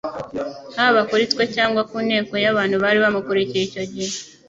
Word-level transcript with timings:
haba 0.77 1.01
kuri 1.09 1.23
twe 1.31 1.43
cyangwa 1.55 1.81
ku 1.89 1.97
nteko 2.07 2.33
y'abantu 2.43 2.75
bari 2.83 2.97
bamukurikiye 3.03 3.63
icyo 3.67 3.83
gihe. 3.93 4.11